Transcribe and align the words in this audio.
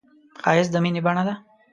ښایست 0.41 0.71
د 0.73 0.75
مینې 0.83 1.01
بڼه 1.05 1.23
ده 1.27 1.33